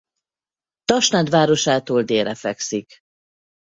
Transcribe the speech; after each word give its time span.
Tasnád 0.85 1.29
városától 1.29 2.03
délre 2.03 2.35
fekszik. 2.35 2.99